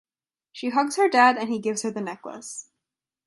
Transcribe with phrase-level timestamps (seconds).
[0.51, 2.69] She hugs her dad and he gives her the necklace.